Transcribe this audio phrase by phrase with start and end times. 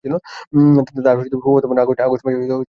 [1.05, 1.65] তার ফুফাতো
[1.69, 2.59] বোন আগস্ট মাসে মৃত্যুবরণ করে।